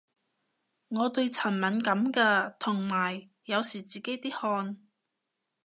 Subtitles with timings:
[0.87, 4.81] 我對塵敏感嘅，同埋有時自己啲汗